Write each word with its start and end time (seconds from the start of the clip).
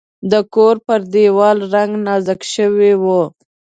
د 0.31 0.33
کور 0.53 0.75
پر 0.85 0.99
دیوال 1.13 1.57
رنګ 1.73 1.91
نازک 2.05 2.41
شوی 2.53 2.93
و. 3.01 3.05